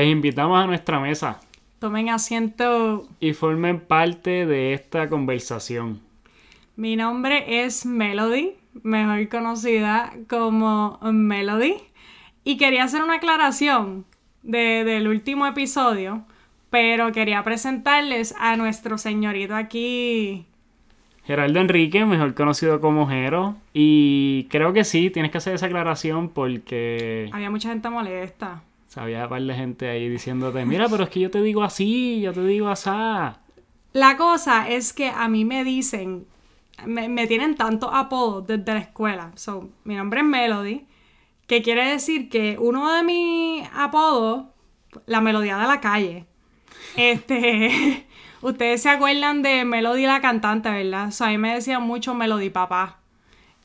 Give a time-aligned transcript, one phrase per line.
[0.00, 1.38] Les invitamos a nuestra mesa
[1.78, 3.06] Tomen asiento.
[3.20, 6.00] y formen parte de esta conversación.
[6.74, 8.52] Mi nombre es Melody,
[8.82, 11.74] mejor conocida como Melody.
[12.44, 14.06] Y quería hacer una aclaración
[14.42, 16.24] de- del último episodio,
[16.70, 20.46] pero quería presentarles a nuestro señorito aquí.
[21.26, 23.56] Geraldo Enrique, mejor conocido como Jero.
[23.74, 28.62] Y creo que sí, tienes que hacer esa aclaración porque Había mucha gente molesta.
[28.96, 32.20] Había un par de gente ahí diciéndote, mira, pero es que yo te digo así,
[32.20, 33.40] yo te digo asá.
[33.92, 36.26] La cosa es que a mí me dicen,
[36.86, 39.32] me, tienen tantos apodos desde la escuela.
[39.36, 40.86] So, mi nombre es Melody,
[41.46, 44.46] que quiere decir que uno de mis apodos,
[45.06, 46.26] la melodía de la calle.
[46.96, 48.06] Este,
[48.42, 51.10] ustedes se acuerdan de Melody la cantante, ¿verdad?
[51.10, 53.00] So, a mí me decían mucho Melody papá.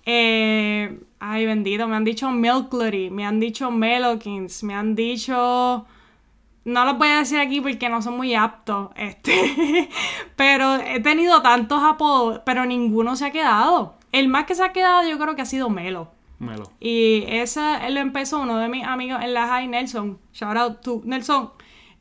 [0.05, 5.85] Eh, ay, bendito, me han dicho Milklody, me han dicho Melokins, me han dicho...
[6.65, 9.87] No los voy a decir aquí porque no son muy aptos, este,
[10.35, 13.95] pero he tenido tantos apodos, pero ninguno se ha quedado.
[14.11, 16.11] El más que se ha quedado yo creo que ha sido Melo.
[16.39, 16.71] Melo.
[16.79, 20.19] Y ese lo empezó uno de mis amigos en la high, Nelson.
[20.33, 21.51] Shout out to Nelson.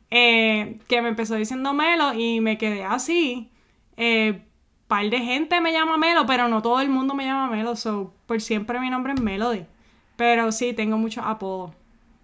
[0.09, 3.49] eh, que me empezó diciendo Melo y me quedé así.
[3.97, 4.41] Eh,
[4.87, 7.75] par de gente me llama Melo, pero no todo el mundo me llama Melo.
[7.75, 9.65] So, por siempre mi nombre es Melody.
[10.15, 11.71] Pero sí, tengo muchos apodos.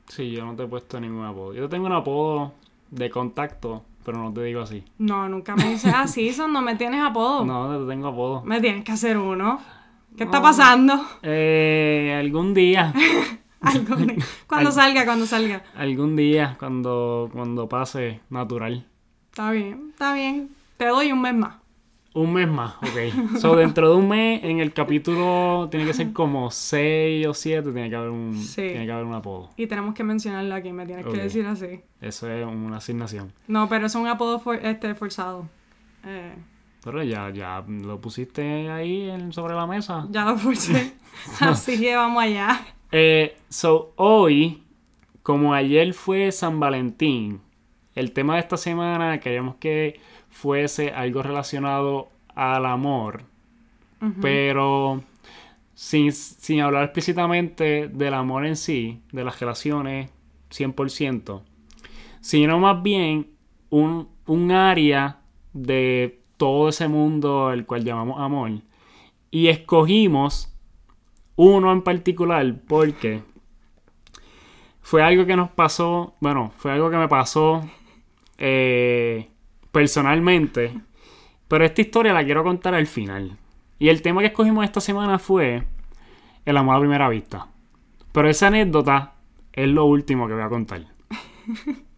[0.07, 1.53] Sí, yo no te he puesto ningún apodo.
[1.53, 2.53] Yo tengo un apodo
[2.89, 4.83] de contacto, pero no te digo así.
[4.97, 7.45] No, nunca me dices así, son no me tienes apodo.
[7.45, 8.41] No, no te tengo apodo.
[8.43, 9.59] Me tienes que hacer uno.
[10.17, 11.01] ¿Qué está pasando?
[11.23, 12.93] Eh, algún día,
[14.47, 15.63] cuando Al- salga, cuando salga.
[15.75, 18.85] algún día, cuando, cuando pase natural.
[19.29, 20.49] Está bien, está bien.
[20.77, 21.55] Te doy un mes más.
[22.13, 23.37] Un mes más, ok.
[23.39, 27.71] So, dentro de un mes, en el capítulo, tiene que ser como 6 o 7,
[27.71, 28.63] tiene que haber un, Sí.
[28.63, 29.49] tiene que haber un apodo.
[29.55, 31.79] Y tenemos que mencionarlo aquí, me tienes que decir así.
[32.01, 33.31] Eso es una asignación.
[33.47, 35.47] No, pero es un apodo for- este, forzado.
[36.05, 36.33] Eh,
[36.83, 40.05] Pero ya, ya lo pusiste ahí en- sobre la mesa.
[40.09, 40.93] ya lo forcé.
[41.39, 42.59] así que vamos allá.
[42.91, 44.63] Eh, so, hoy,
[45.23, 47.39] como ayer fue San Valentín,
[47.95, 49.99] el tema de esta semana queríamos que
[50.31, 53.23] fuese algo relacionado al amor,
[54.19, 55.03] pero
[55.75, 60.09] sin, sin hablar explícitamente del amor en sí, de las relaciones
[60.49, 61.43] 100%,
[62.21, 63.27] sino más bien
[63.69, 65.19] un, un área
[65.53, 68.51] de todo ese mundo el cual llamamos amor.
[69.29, 70.51] Y escogimos
[71.35, 73.21] uno en particular porque
[74.81, 77.61] fue algo que nos pasó, bueno, fue algo que me pasó
[78.37, 79.29] eh,
[79.71, 80.79] personalmente,
[81.47, 83.37] pero esta historia la quiero contar al final.
[83.79, 85.63] Y el tema que escogimos esta semana fue
[86.45, 87.47] el amor a primera vista.
[88.11, 89.13] Pero esa anécdota
[89.53, 90.85] es lo último que voy a contar.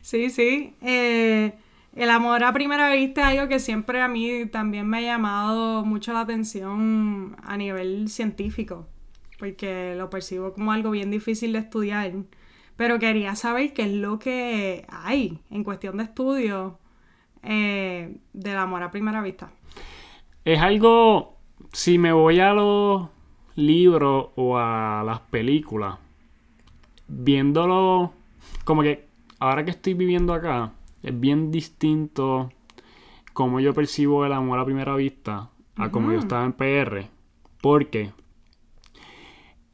[0.00, 0.74] Sí, sí.
[0.80, 1.52] Eh,
[1.94, 5.84] el amor a primera vista es algo que siempre a mí también me ha llamado
[5.84, 8.86] mucho la atención a nivel científico,
[9.38, 12.12] porque lo percibo como algo bien difícil de estudiar.
[12.78, 16.78] Pero quería saber qué es lo que hay en cuestión de estudio
[17.42, 19.50] eh, del amor a primera vista.
[20.44, 21.38] Es algo,
[21.72, 23.08] si me voy a los
[23.56, 25.98] libros o a las películas,
[27.08, 28.12] viéndolo,
[28.62, 29.08] como que
[29.40, 30.70] ahora que estoy viviendo acá,
[31.02, 32.52] es bien distinto
[33.32, 37.08] como yo percibo el amor a primera vista a como yo estaba en PR.
[37.60, 38.12] Porque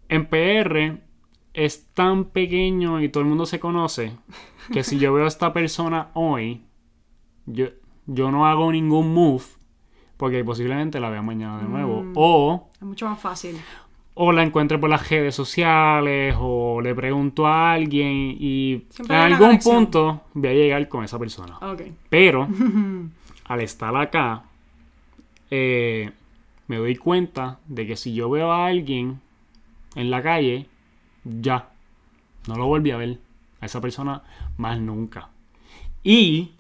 [0.09, 1.04] en PR
[1.55, 4.13] es tan pequeño y todo el mundo se conoce
[4.73, 6.63] que si yo veo a esta persona hoy,
[7.47, 7.69] yo,
[8.07, 9.45] yo no hago ningún move
[10.17, 12.05] porque posiblemente la vea mañana de nuevo.
[12.15, 13.57] O, Es mucho más fácil.
[14.15, 19.23] o la encuentre por las redes sociales o le pregunto a alguien y Siempre en
[19.23, 21.59] algún punto voy a llegar con esa persona.
[21.59, 21.83] Ok.
[22.09, 22.49] Pero
[23.45, 24.45] al estar acá,
[25.51, 26.11] eh,
[26.67, 29.21] me doy cuenta de que si yo veo a alguien
[29.95, 30.67] en la calle,
[31.25, 31.71] ya,
[32.47, 33.19] no lo volví a ver
[33.61, 34.23] a esa persona
[34.57, 35.31] más nunca.
[36.03, 36.53] Y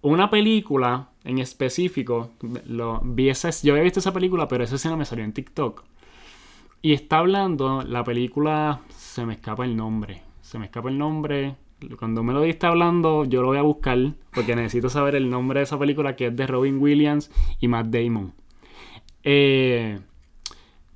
[0.00, 2.30] una película en específico,
[2.66, 5.84] lo, vi esa, yo había visto esa película, pero esa escena me salió en TikTok.
[6.80, 11.56] Y está hablando, la película, se me escapa el nombre, se me escapa el nombre.
[11.98, 13.98] Cuando me lo diste hablando, yo lo voy a buscar
[14.32, 17.88] porque necesito saber el nombre de esa película que es de Robin Williams y Matt
[17.88, 18.32] Damon.
[19.24, 20.00] Eh,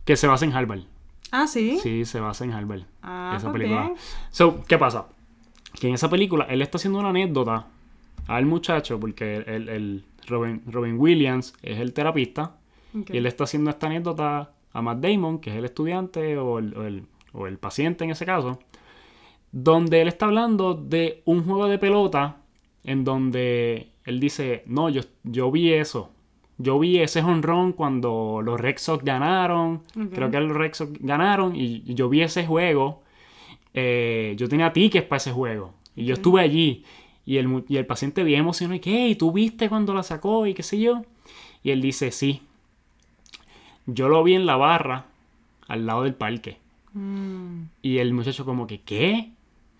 [0.04, 0.84] que se basa en Harvard.
[1.32, 1.78] Ah, sí.
[1.82, 2.82] Sí, se basa en Harvard.
[3.02, 3.82] Ah, esa pues película.
[3.86, 3.94] bien.
[4.30, 5.06] So, ¿qué pasa?
[5.80, 7.66] Que en esa película él está haciendo una anécdota
[8.28, 12.56] al muchacho, porque el, el Robin, Robin Williams es el terapista,
[12.94, 16.76] y él está haciendo esta anécdota a Matt Damon, que es el estudiante o el,
[16.76, 18.58] o el- o el paciente en ese caso,
[19.52, 22.36] donde él está hablando de un juego de pelota
[22.84, 26.10] en donde él dice, no, yo, yo vi eso.
[26.62, 29.82] Yo vi ese honrón cuando los Red Sox ganaron.
[30.14, 33.02] Creo que los Red Sox ganaron y yo vi ese juego.
[33.74, 35.74] Eh, yo tenía tickets para ese juego.
[35.96, 36.84] Y yo estuve allí.
[37.26, 38.76] Y el, y el paciente bien emocionado.
[38.76, 40.46] Y que, ¿y tú viste cuando la sacó?
[40.46, 41.02] Y qué sé yo.
[41.64, 42.42] Y él dice, sí.
[43.86, 45.06] Yo lo vi en la barra
[45.66, 46.58] al lado del parque.
[46.92, 47.62] Mm.
[47.82, 49.30] Y el muchacho como que, ¿qué?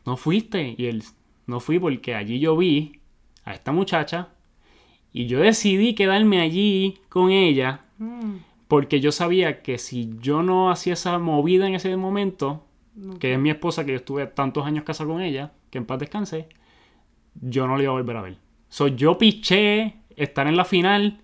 [0.05, 0.75] ¿No fuiste?
[0.77, 1.05] Y él,
[1.47, 2.99] no fui porque allí yo vi
[3.45, 4.31] a esta muchacha
[5.13, 8.37] y yo decidí quedarme allí con ella mm.
[8.69, 12.65] porque yo sabía que si yo no hacía esa movida en ese momento,
[13.19, 15.99] que es mi esposa, que yo estuve tantos años casado con ella, que en paz
[15.99, 16.49] descanse,
[17.41, 18.39] yo no le iba a volver a ver.
[18.69, 21.21] So, yo piché estar en la final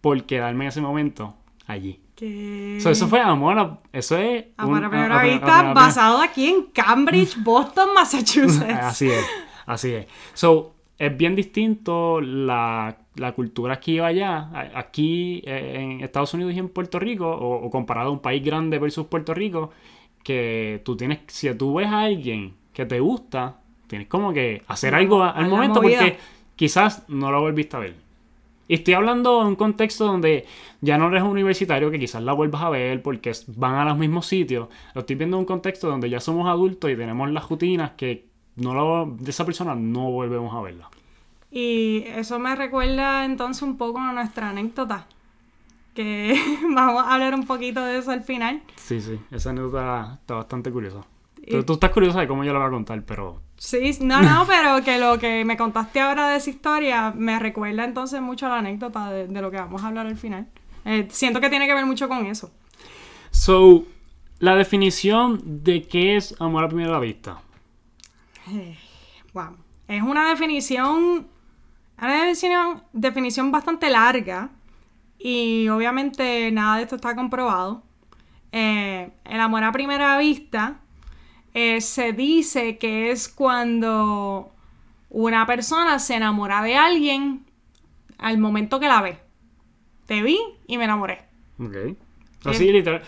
[0.00, 1.34] por quedarme en ese momento
[1.66, 2.00] allí.
[2.20, 4.44] eso fue amor, eso es...
[4.56, 8.74] Amor a primera vista basado aquí en Cambridge, Boston, Massachusetts.
[8.80, 9.26] así es,
[9.66, 10.06] así es.
[10.34, 12.96] So, es bien distinto la,
[13.34, 18.10] cultura aquí o allá, aquí eh, en Estados Unidos y en Puerto Rico, o, comparado
[18.10, 19.70] a un país grande versus Puerto Rico,
[20.22, 24.94] que tú tienes, si tú ves a alguien que te gusta, tienes como que hacer
[24.94, 26.16] algo al momento porque
[26.56, 28.04] quizás no lo volviste a ver.
[28.66, 30.46] Y estoy hablando en un contexto donde
[30.80, 33.98] ya no eres un universitario que quizás la vuelvas a ver porque van a los
[33.98, 34.68] mismos sitios.
[34.94, 38.24] Lo estoy viendo en un contexto donde ya somos adultos y tenemos las rutinas que
[38.56, 40.88] no lo, de esa persona no volvemos a verla.
[41.50, 45.06] Y eso me recuerda entonces un poco a nuestra anécdota.
[45.94, 46.34] Que
[46.74, 48.62] vamos a hablar un poquito de eso al final.
[48.76, 51.00] Sí, sí, esa anécdota está bastante curiosa.
[51.64, 53.42] Tú, estás curiosa de cómo yo la voy a contar, pero...
[53.56, 57.84] Sí, no, no, pero que lo que me contaste ahora de esa historia me recuerda
[57.84, 60.48] entonces mucho a la anécdota de, lo que vamos a hablar al final.
[60.86, 62.50] Eh, siento que tiene que ver mucho con eso.
[63.30, 63.84] So,
[64.38, 67.42] la definición de qué es amor a primera vista
[69.32, 69.56] wow.
[69.88, 71.26] Es una definición,
[71.98, 74.50] una definición, definición bastante larga
[75.18, 77.82] y obviamente nada de esto está comprobado.
[78.52, 80.80] Eh, el amor a primera vista
[81.52, 84.52] eh, se dice que es cuando
[85.10, 87.44] una persona se enamora de alguien
[88.18, 89.18] al momento que la ve.
[90.06, 91.22] Te vi y me enamoré.
[91.58, 91.96] Ok.
[92.44, 93.02] Así, literal.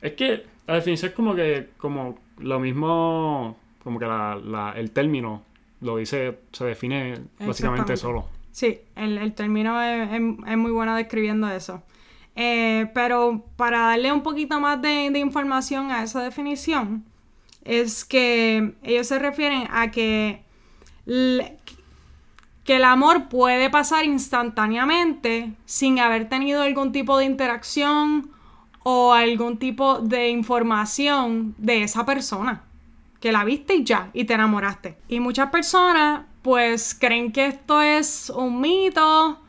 [0.00, 5.42] Es que la definición es como que, como lo mismo como que la, el término
[5.80, 8.26] lo dice, se define básicamente solo.
[8.52, 10.20] Sí, el, término es,
[10.56, 11.82] muy bueno describiendo eso.
[12.36, 17.04] Eh, pero para darle un poquito más de, información a esa definición,
[17.64, 20.42] es que ellos se refieren a que,
[22.64, 28.30] que el amor puede pasar instantáneamente sin haber tenido algún tipo de interacción
[28.84, 32.64] o algún tipo de información de esa persona
[33.22, 34.98] que la viste y ya, y te enamoraste.
[35.08, 39.40] Y muchas personas pues creen que esto es un mito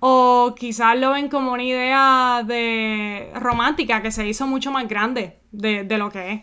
[0.00, 5.38] o quizás lo ven como una idea de romántica que se hizo mucho más grande
[5.52, 6.42] de, de lo que es.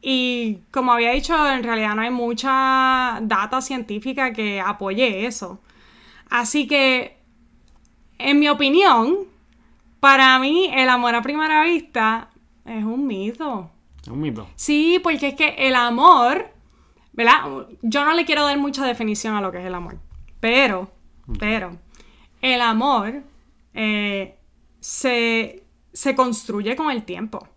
[0.00, 5.60] Y como había dicho, en realidad no hay mucha data científica que apoye eso.
[6.30, 7.18] Así que,
[8.18, 9.18] en mi opinión,
[10.00, 12.30] para mí el amor a primera vista
[12.64, 13.73] es un mito.
[14.10, 14.48] Un mito.
[14.56, 16.50] Sí, porque es que el amor,
[17.12, 17.66] ¿verdad?
[17.82, 19.98] Yo no le quiero dar mucha definición a lo que es el amor,
[20.40, 20.90] pero,
[21.38, 21.78] pero,
[22.42, 23.22] el amor
[23.72, 24.38] eh,
[24.80, 25.62] se,
[26.16, 27.48] construye con el tiempo.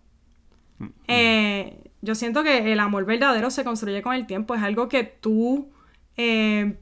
[0.78, 0.86] Mm.
[1.08, 5.04] Eh, yo siento que el amor verdadero se construye con el tiempo, es algo que
[5.04, 5.70] tú,
[6.16, 6.78] eh,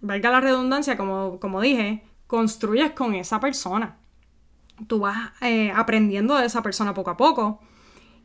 [0.00, 3.96] valga la redundancia, como, como dije, construyes con esa persona.
[4.86, 5.32] Tú vas
[5.74, 7.60] aprendiendo de esa persona poco a poco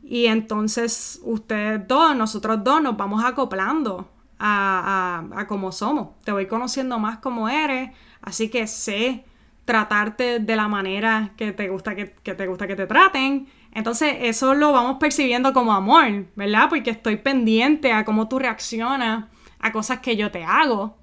[0.06, 4.06] y entonces ustedes dos, nosotros dos, nos vamos acoplando
[4.38, 6.08] a, a, cómo somos.
[6.24, 9.24] Te voy conociendo más como eres, así que sé
[9.64, 13.48] tratarte de la manera que te gusta que, te gusta que te traten.
[13.72, 16.68] Entonces eso lo vamos percibiendo como amor, ¿verdad?
[16.68, 19.24] Porque estoy pendiente a cómo tú reaccionas
[19.58, 20.98] a cosas que yo te hago.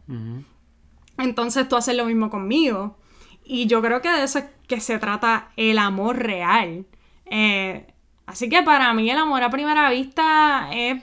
[1.18, 2.98] Entonces tú haces lo mismo conmigo.
[3.44, 6.86] Y yo creo que de eso es que se trata el amor real.
[7.26, 7.88] Eh,
[8.26, 11.02] Así que para mí el amor a primera vista es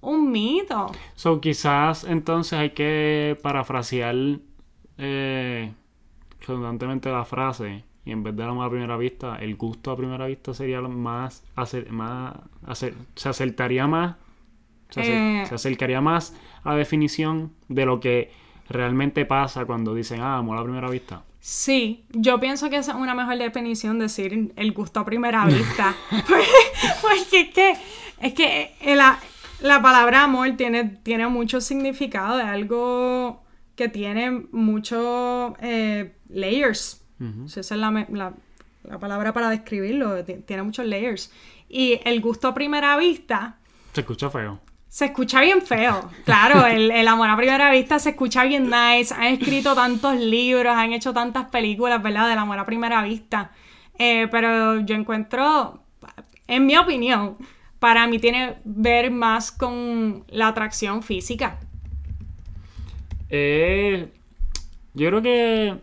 [0.00, 0.92] un mito.
[1.14, 4.14] So, quizás entonces hay que parafrasear
[4.98, 5.72] eh,
[6.46, 10.26] redundantemente la frase y en vez de amor a primera vista, el gusto a primera
[10.26, 11.44] vista sería más,
[11.90, 12.34] más
[12.74, 14.16] se acercaría más,
[14.96, 15.44] eh.
[15.46, 18.32] se, acercaría más a la definición de lo que
[18.70, 21.22] realmente pasa cuando dicen, ah, amor a primera vista.
[21.50, 25.96] Sí, yo pienso que esa es una mejor definición decir el gusto a primera vista.
[27.00, 27.74] Porque es que,
[28.20, 33.42] es que el, la palabra amor tiene, tiene mucho significado, es algo
[33.76, 37.02] que tiene muchos eh, layers.
[37.46, 38.34] Esa es la, la,
[38.84, 41.32] la, palabra para describirlo, tiene muchos layers.
[41.66, 43.56] Y el gusto a primera vista...
[43.94, 44.60] Se escucha feo.
[44.98, 49.14] Se escucha bien feo, claro, el, el, amor a primera vista se escucha bien nice,
[49.14, 52.28] han escrito tantos libros, han hecho tantas películas, ¿verdad?
[52.28, 53.52] Del amor a primera vista.
[53.96, 55.84] Eh, pero yo encuentro,
[56.48, 57.36] en mi opinión,
[57.78, 61.60] para mí tiene ver más con la atracción física.
[63.30, 64.08] Eh,
[64.94, 65.76] yo creo que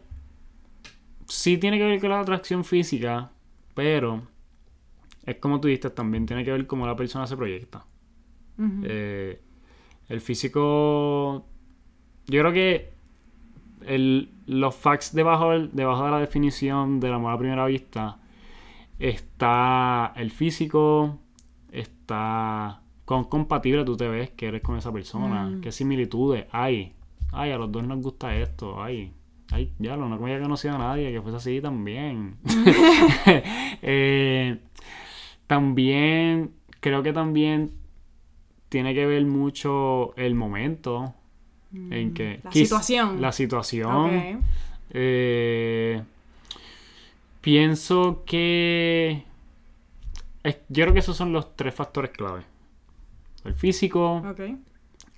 [1.30, 3.32] sí tiene que ver con la atracción física,
[3.76, 4.28] pero
[5.26, 7.86] es como tú dijiste, también tiene que ver cómo la persona se proyecta.
[8.58, 9.40] Eh,
[10.08, 11.46] el físico,
[12.28, 12.94] yo creo que
[13.86, 18.20] el, los facts debajo, debajo de la definición del amor a primera vista
[19.00, 21.20] está el físico,
[21.72, 25.62] está con compatible tú te ves que eres con esa persona, mm.
[25.62, 26.94] qué similitudes hay.
[27.32, 29.12] Ay, a los dos nos gusta esto, ay,
[29.52, 32.38] ay, ya no había conocido a nadie que fuese así también.
[33.88, 34.58] Eh,
[35.46, 37.72] también, creo que también
[38.76, 41.14] tiene que ver mucho el momento
[41.72, 42.42] en que...
[42.44, 43.22] La situación.
[43.22, 44.44] La situación.
[44.90, 46.04] Eh,
[47.40, 49.24] pienso que...
[50.44, 52.42] yo creo que esos son los tres factores clave.
[53.46, 54.22] El físico.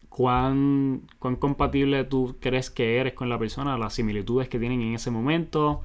[0.08, 4.94] Cuán, cuán compatible tú crees que eres con la persona, las similitudes que tienen en
[4.94, 5.82] ese momento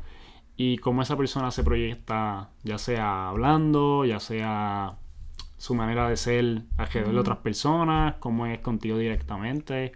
[0.58, 4.98] y cómo esa persona se proyecta, ya sea hablando, ya sea
[5.62, 9.92] su manera de ser alrededor de otras personas, cómo es contigo directamente.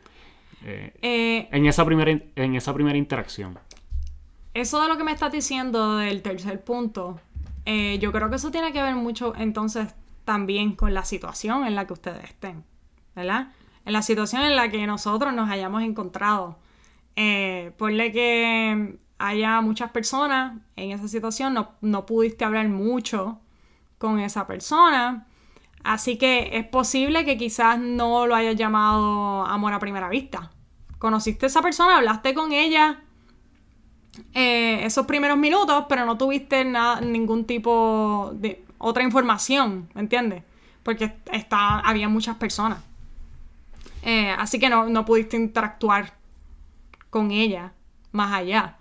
[0.65, 3.59] Eh, eh, en, esa primera, en esa primera interacción.
[4.55, 7.19] Eso de lo que me estás diciendo del tercer punto,
[7.65, 9.93] eh, yo creo que eso tiene que ver mucho entonces
[10.25, 12.63] también con la situación en la que ustedes estén,
[13.17, 13.49] ¿verdad?
[13.85, 16.61] En la situación en la que nosotros nos hayamos encontrado.
[17.77, 23.41] Ponle que haya muchas personas en esa situación, no, no pudiste hablar mucho
[23.99, 25.27] con esa persona.
[25.87, 30.51] Así que es posible que quizás no lo hayas llamado amor a primera vista.
[30.99, 33.05] Conociste a esa persona, hablaste con ella
[34.35, 40.43] eh, esos primeros minutos, pero no tuviste nada, ningún tipo de otra información, ¿me entiendes?
[40.83, 42.81] Porque está, había muchas personas.
[44.03, 46.15] Eh, así que no, no, pudiste interactuar
[47.11, 47.75] con ella
[48.11, 48.77] más allá.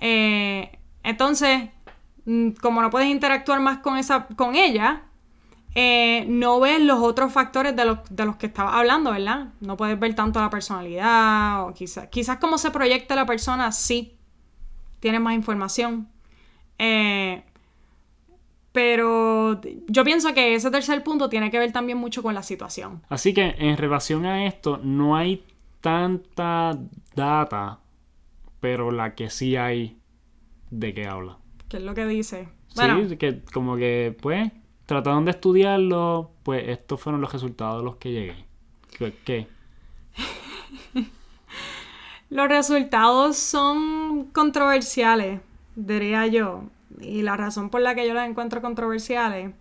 [0.00, 1.70] Eh, entonces,
[2.24, 5.05] mm, como no puedes interactuar más con, esa, con ella,
[5.78, 9.48] eh, no ves los otros factores de los, de los que estaba hablando, ¿verdad?
[9.60, 14.16] No puedes ver tanto la personalidad o quizás, quizás cómo se proyecta la persona, sí,
[15.00, 16.08] tienes más información.
[16.78, 17.44] Eh,
[18.72, 23.02] pero yo pienso que ese tercer punto tiene que ver también mucho con la situación.
[23.10, 25.44] Así que en relación a esto, no hay
[25.82, 26.78] tanta
[27.14, 27.80] data,
[28.60, 29.98] pero la que sí hay
[30.70, 31.36] de qué habla.
[31.68, 32.48] ¿Qué es lo que dice?
[32.68, 34.52] Sí, que como que, pues,
[34.86, 38.46] trataron de estudiarlo, pues estos fueron los resultados a los que llegué.
[39.24, 39.48] ¿Qué?
[42.30, 45.40] los resultados son controversiales,
[45.74, 46.64] diría yo.
[47.00, 49.52] Y la razón por la que yo los encuentro controversiales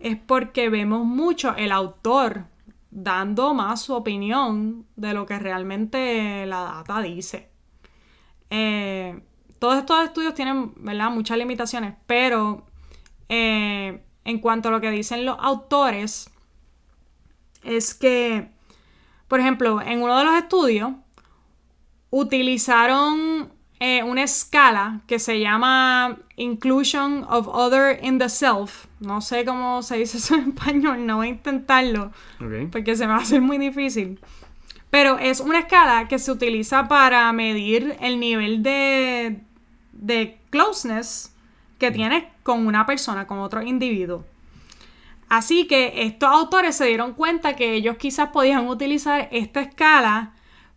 [0.00, 2.44] es porque vemos mucho el autor
[2.90, 7.48] dando más su opinión de lo que realmente la data dice.
[8.50, 9.20] Eh,
[9.58, 11.10] todos estos estudios tienen, ¿verdad?
[11.10, 12.66] Muchas limitaciones, pero
[13.28, 16.30] eh, en cuanto a lo que dicen los autores,
[17.62, 18.48] es que,
[19.28, 20.92] por ejemplo, en uno de los estudios
[22.10, 23.50] utilizaron
[23.80, 28.86] eh, una escala que se llama Inclusion of Other in the Self.
[29.00, 32.12] No sé cómo se dice eso en español, no voy a intentarlo
[32.70, 34.20] porque se me va a hacer muy difícil.
[34.90, 39.40] Pero es una escala que se utiliza para medir el nivel de,
[39.92, 41.33] de closeness
[41.84, 44.24] que tienes con una persona, con otro individuo.
[45.28, 50.32] Así que estos autores se dieron cuenta que ellos quizás podían utilizar esta escala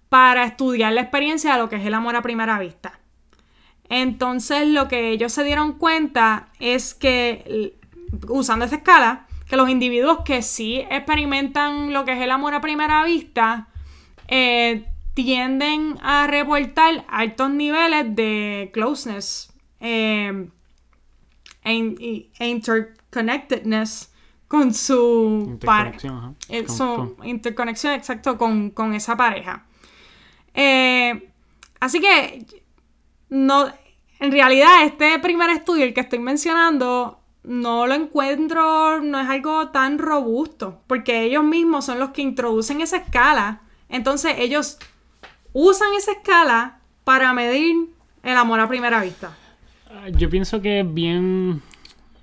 [0.09, 2.99] para estudiar la experiencia de lo que es el amor a primera vista.
[3.87, 7.77] Entonces lo que ellos se dieron cuenta es que
[8.27, 12.59] usando esta escala, que los individuos que sí experimentan lo que es el amor a
[12.59, 13.69] primera vista,
[14.27, 20.49] eh, tienden a reportar altos niveles de closeness eh,
[21.67, 24.11] e, interconnectedness
[24.47, 26.33] con su pareja.
[26.49, 26.65] Eh,
[27.23, 29.65] interconexión, exacto, con, esa pareja.
[30.53, 31.31] Eh,
[31.79, 32.45] así que,
[33.29, 33.67] no,
[34.19, 39.69] en realidad, este primer estudio, el que estoy mencionando, no lo encuentro, no es algo
[39.69, 43.61] tan robusto, porque ellos mismos son los que introducen esa escala.
[43.89, 44.77] Entonces ellos
[45.53, 47.89] usan esa escala para medir
[48.23, 49.35] el amor a primera vista.
[49.89, 51.61] Ah, Yo pienso que es bien.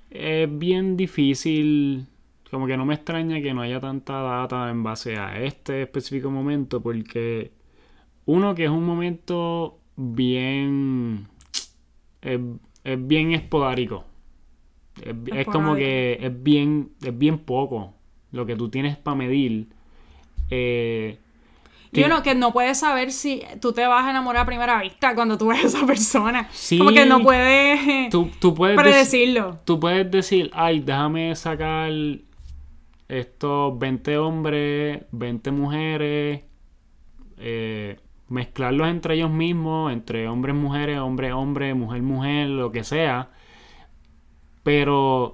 [0.09, 2.07] Es bien difícil.
[2.51, 6.29] Como que no me extraña que no haya tanta data en base a este específico
[6.31, 6.81] momento.
[6.81, 7.51] Porque.
[8.25, 11.27] Uno que es un momento bien.
[12.21, 12.39] Es,
[12.83, 14.05] es bien esporádico.
[15.01, 16.91] Es, es como que es bien.
[17.03, 17.93] Es bien poco.
[18.31, 19.67] Lo que tú tienes para medir.
[20.49, 21.17] Eh,
[21.95, 24.81] Y que- uno que no puedes saber si tú te vas a enamorar a primera
[24.81, 26.47] vista cuando tú ves a esa persona.
[26.51, 26.77] Sí.
[26.77, 29.59] Como que no puedes tú, tú puedes dec- predecirlo.
[29.65, 31.91] tú puedes decir, ay, déjame sacar
[33.07, 36.41] estos 20 hombres, 20 mujeres,
[37.37, 37.97] eh,
[38.29, 43.29] mezclarlos entre ellos mismos, entre hombres, mujeres, hombre, hombre, mujer, mujer, lo que sea.
[44.63, 45.33] Pero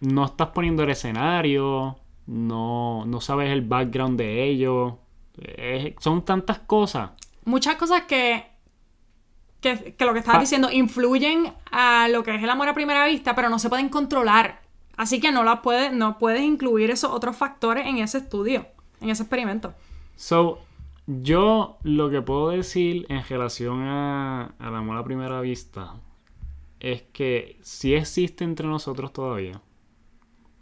[0.00, 4.94] no estás poniendo el escenario, no, no sabes el background de ellos.
[6.00, 7.10] Son tantas cosas.
[7.44, 8.44] Muchas cosas que,
[9.60, 13.06] que, que lo que estabas diciendo influyen a lo que es el amor a primera
[13.06, 14.60] vista, pero no se pueden controlar.
[14.96, 18.66] Así que no las puedes, no puedes incluir esos otros factores en ese estudio,
[19.00, 19.72] en ese experimento.
[20.16, 20.58] So,
[21.06, 25.94] yo lo que puedo decir en relación a, al amor a primera vista
[26.80, 29.60] es que si existe entre nosotros todavía,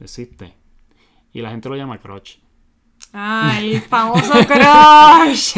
[0.01, 0.55] existe.
[1.33, 2.37] Y la gente lo llama crush.
[3.19, 5.57] Ah, el famoso crush.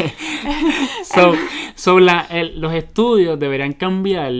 [1.03, 1.33] So,
[1.75, 4.31] so la- el- los estudios deberían cambiar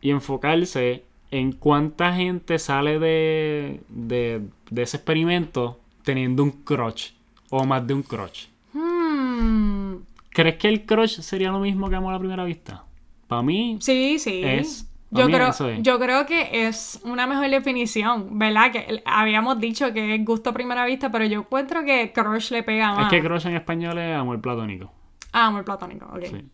[0.00, 7.10] y enfocarse en cuánta gente sale de, de, de ese experimento teniendo un crush
[7.50, 8.46] o más de un crush.
[8.72, 9.96] Hmm,
[10.30, 12.84] ¿Crees que el crush sería lo mismo que amor a primera vista?
[13.26, 14.40] Para mí, Sí, sí.
[14.44, 15.82] Es- yo, creo, es.
[15.82, 18.70] yo creo que es una mejor definición, ¿verdad?
[18.72, 22.62] Que habíamos dicho que es gusto a primera vista, pero yo encuentro que crush le
[22.62, 23.12] pega más.
[23.12, 24.92] es que crush en español es amor platónico.
[25.32, 26.24] Ah, amor platónico, ok.
[26.24, 26.44] Sí.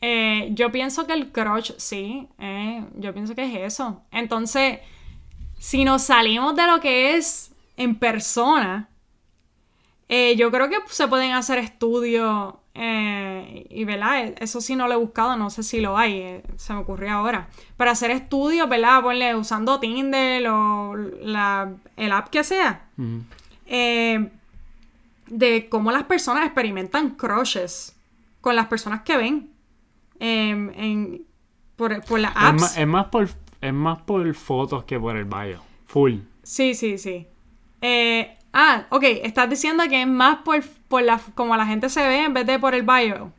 [0.00, 4.02] Eh, yo pienso que el crush, sí, eh, yo pienso que es eso.
[4.12, 4.78] Entonces,
[5.58, 8.88] si nos salimos de lo que es en persona,
[10.08, 14.34] eh, yo creo que se pueden hacer estudios eh, y, ¿verdad?
[14.38, 17.10] Eso sí no lo he buscado, no sé si lo hay, eh, se me ocurrió
[17.10, 17.48] ahora.
[17.76, 19.02] Para hacer estudios, ¿verdad?
[19.02, 22.86] Ponle usando Tinder o la, el app que sea
[23.66, 24.30] eh,
[25.26, 27.96] de cómo las personas experimentan crushes
[28.40, 29.50] con las personas que ven
[30.20, 31.24] em, en,
[31.76, 32.60] por, por las Es, apps.
[32.60, 33.28] más, es más por,
[33.60, 35.60] es más por fotos que por el bio.
[35.86, 36.14] Full.
[36.44, 37.26] Sí, sí, sí.
[37.80, 42.06] Eh, ah, ok, estás diciendo que es más por, por la, como la gente se
[42.06, 43.32] ve en vez de por el bio.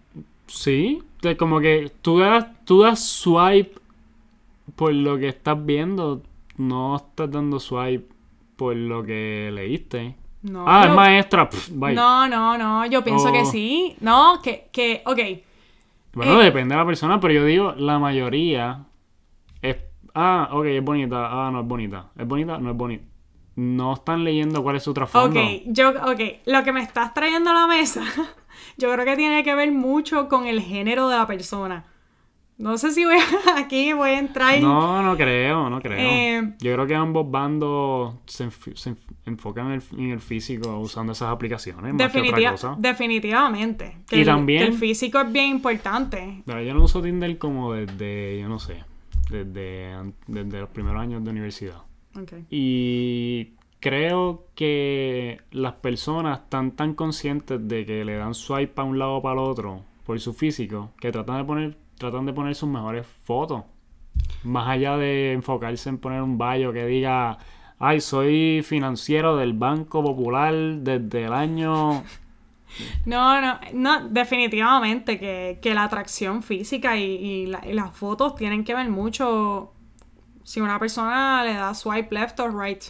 [0.47, 1.01] Sí.
[1.21, 3.75] De como que tú das, tú das swipe
[4.75, 6.21] por lo que estás viendo.
[6.57, 8.07] No estás dando swipe
[8.55, 10.15] por lo que leíste.
[10.41, 11.49] No, ah, yo- es maestra.
[11.49, 11.93] pff, bye.
[11.93, 13.45] No, no, no, yo pienso que Oh.
[13.45, 13.95] sí.
[13.99, 15.19] No, que, que, ok.
[16.13, 18.85] Bueno, Eh, depende de la persona, pero yo digo, la mayoría
[19.61, 19.77] es...
[20.15, 21.27] Ah, ok, es bonita.
[21.47, 22.07] Ah, no es bonita.
[22.17, 22.57] ¿Es bonita?
[22.57, 23.03] No es bonita.
[23.61, 25.39] No están leyendo cuál es su trasfondo.
[25.41, 28.01] Ok, yo, ok, lo que me estás trayendo a la mesa,
[28.77, 31.85] yo creo que tiene que ver mucho con el género de la persona.
[32.57, 34.59] No sé si voy a, aquí voy a entrar.
[34.61, 35.97] No, no creo, no creo.
[35.99, 40.19] Eh, Yo creo que ambos bandos se, enf- se enf- enfocan en el, en el
[40.19, 42.75] físico usando esas aplicaciones más que otra definitiva- cosa.
[42.77, 43.97] definitivamente.
[44.07, 46.43] Que Y el, también- que el físico es bien importante.
[46.45, 48.83] Pero yo no uso Tinder como desde, yo no sé,
[49.29, 49.95] desde,
[50.27, 51.81] desde los primeros años de universidad.
[52.49, 58.99] Y creo que las personas están tan conscientes de que le dan swipe para un
[58.99, 62.55] lado o para el otro por su físico que tratan de poner, tratan de poner
[62.55, 63.63] sus mejores fotos.
[64.43, 67.37] Más allá de enfocarse en poner un bio que diga,
[67.77, 72.03] ay, soy financiero del Banco Popular desde el año...
[73.07, 78.35] No, no, no, definitivamente que, que la atracción física y, y la- y las fotos
[78.35, 79.73] tienen que ver mucho
[80.49, 82.83] si una persona le da swipe left o right.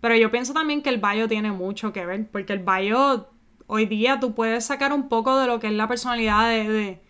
[0.00, 3.28] Pero yo pienso también que el bio tiene mucho que ver, porque el bio
[3.68, 7.00] hoy día tú puedes sacar un poco de lo que es la personalidad de, de,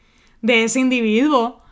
[0.43, 1.63] de ese individuo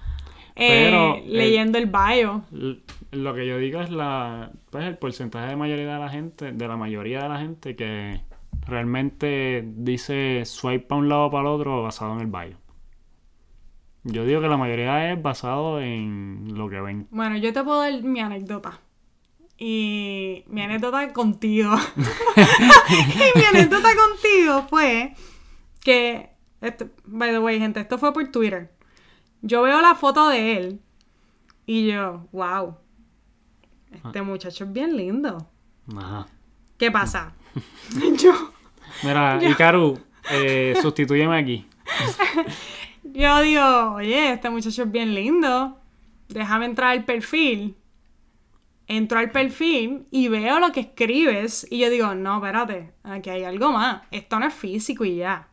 [0.56, 2.42] eh, Pero el- leyendo el bio.
[2.52, 2.80] L-
[3.12, 6.68] Lo que yo digo es la, pues el porcentaje de mayoría de la gente, de
[6.68, 8.20] la mayoría de la gente que
[8.66, 12.56] realmente dice swipe para un lado o para el otro basado en el bio.
[14.04, 17.06] Yo digo que la mayoría es basado en lo que ven.
[17.10, 18.80] Bueno, yo te puedo dar mi anécdota.
[19.58, 21.76] Y mi anécdota contigo.
[22.36, 25.14] y mi anécdota contigo fue
[25.80, 28.72] que, esto, by the way, gente, esto fue por Twitter.
[29.40, 30.80] Yo veo la foto de él
[31.66, 32.76] y yo, wow.
[33.92, 35.48] este muchacho es bien lindo.
[35.96, 36.26] Ajá.
[36.76, 37.34] ¿Qué pasa?
[38.22, 38.52] yo,
[39.02, 39.98] Mira, Ikaru,
[40.30, 41.66] eh, sustitúyeme aquí.
[43.12, 45.78] yo digo, oye, este muchacho es bien lindo.
[46.28, 47.76] Déjame entrar al perfil.
[48.88, 51.66] Entro al perfil y veo lo que escribes.
[51.70, 54.02] Y yo digo, no, espérate, aquí hay algo más.
[54.10, 55.48] Esto no es físico y ya.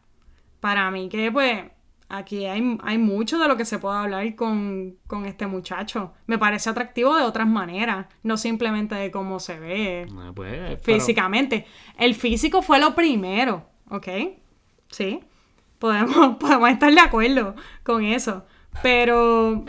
[0.60, 1.64] Para mí que pues
[2.10, 6.14] aquí hay, hay mucho de lo que se puede hablar con, con este muchacho.
[6.26, 11.00] Me parece atractivo de otras maneras, no simplemente de cómo se ve Ah, pues, pero-
[11.00, 11.66] físicamente.
[11.98, 14.08] El físico fue lo primero, ¿ok?
[14.90, 15.22] Sí.
[15.80, 18.46] Podemos, podemos estar de acuerdo con eso.
[18.84, 19.66] Pero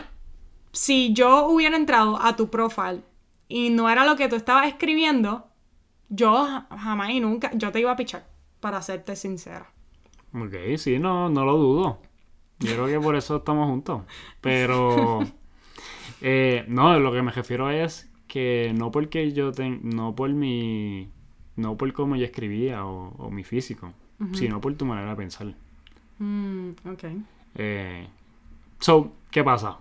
[0.71, 3.01] si yo hubiera entrado a tu profile
[3.47, 5.47] y no era lo que tú estabas escribiendo,
[6.09, 8.25] yo ja- jamás y nunca, yo te iba a pichar,
[8.59, 9.71] para serte sincera.
[10.33, 11.99] Ok, sí, no, no lo dudo.
[12.59, 14.03] Yo creo que por eso estamos juntos.
[14.39, 15.19] Pero,
[16.21, 21.09] eh, no, lo que me refiero es que no porque yo ten, no por mi,
[21.57, 23.93] no por cómo yo escribía o, o mi físico,
[24.33, 25.53] sino por tu manera de pensar.
[26.21, 27.03] Mm, ok.
[27.55, 28.07] Eh,
[28.79, 29.77] so, ¿qué pasa?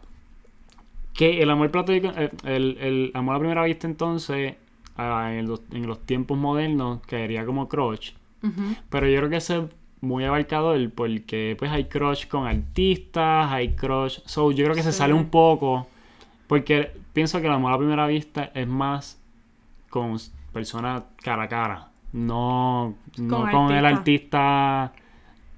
[1.12, 4.54] Que el amor platónico, eh, el, el amor a primera vista entonces,
[4.96, 8.12] ah, en, los, en los tiempos modernos, caería como crush.
[8.88, 13.74] Pero yo creo que eso es muy abarcador porque pues hay crush con artistas, hay
[13.74, 14.20] crush...
[14.24, 15.86] So, yo creo que se sale un poco
[16.46, 19.20] porque pienso que el amor a primera vista es más
[19.90, 20.16] con
[20.54, 21.88] personas cara a cara.
[22.12, 24.92] No, no con, el artista.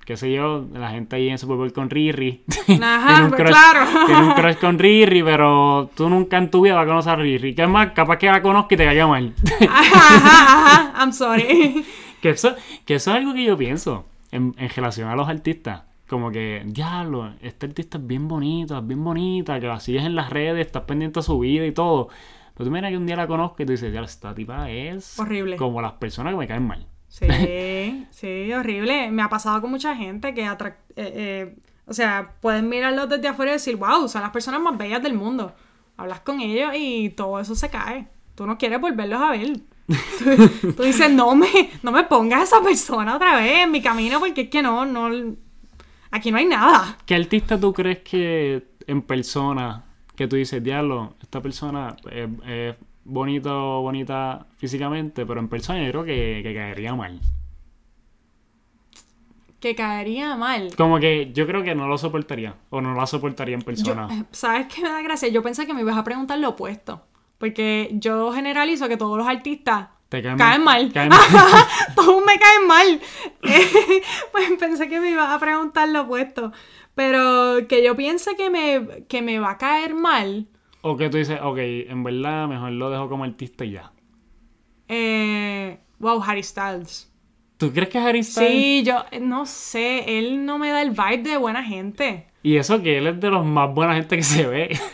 [0.05, 2.43] Qué sé yo, la gente ahí en Super Bowl con Riri.
[2.83, 4.07] Ajá, crush- claro.
[4.07, 7.17] Tiene un crush con Riri, pero tú nunca en tu vida vas a conocer a
[7.17, 7.55] Riri.
[7.55, 9.35] Que es más, capaz que la conozca y te caiga mal.
[9.69, 11.01] Ajá, ajá, ajá.
[11.01, 11.85] I'm sorry.
[12.23, 15.83] Que eso, que eso es algo que yo pienso en, en relación a los artistas.
[16.09, 20.15] Como que, diablo, este artista es bien bonito, es bien bonita, que la sigues en
[20.15, 22.11] las redes, estás pendiente de su vida y todo.
[22.55, 25.19] Pero tú mira que un día la conozco y tú dices, ya, esta tipa es
[25.19, 25.57] Horrible.
[25.57, 26.87] como las personas que me caen mal.
[27.13, 29.11] Sí, sí, horrible.
[29.11, 33.53] Me ha pasado con mucha gente que eh, eh, o sea, pueden mirarlos desde afuera
[33.53, 35.55] y decir, wow, son las personas más bellas del mundo.
[35.99, 38.09] Hablas con ellos y todo eso se cae.
[38.35, 39.61] Tú no quieres volverlos a ver.
[40.19, 43.83] Tú, tú dices, no me, no me pongas a esa persona otra vez en mi
[43.83, 45.11] camino porque es que no, no,
[46.11, 46.97] aquí no hay nada.
[47.05, 49.85] ¿Qué artista tú crees que en persona,
[50.17, 55.83] que tú dices, diablo, esta persona es, es bonita o bonita físicamente, pero en persona
[55.85, 57.21] yo creo que, que caería mal?
[59.61, 60.75] Que caería mal.
[60.77, 64.09] Como que yo creo que no lo soportaría, o no la soportaría en persona.
[64.11, 65.29] eh, ¿Sabes qué me da gracia?
[65.29, 67.03] Yo pensé que me ibas a preguntar lo opuesto.
[67.39, 70.85] Porque yo generalizo que todos los artistas Te caen caen mal.
[70.85, 70.93] mal.
[70.93, 71.21] Caen mal.
[71.95, 73.01] todos me caen mal.
[73.43, 76.53] Eh, pues pensé que me ibas a preguntar lo opuesto.
[76.97, 80.49] Pero que yo piense que me, que me va a caer mal.
[80.83, 83.93] O que tú dices, ok, en verdad mejor lo dejo como artista y ya.
[84.89, 87.09] eh, wow, Harry Styles.
[87.57, 88.51] ¿Tú crees que es Harry Styles?
[88.53, 90.19] Sí, yo eh, no sé.
[90.19, 92.27] Él no me da el vibe de buena gente.
[92.43, 94.77] Y eso que él es de los más buena gente que se ve.